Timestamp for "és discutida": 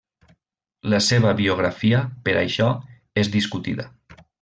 3.25-3.91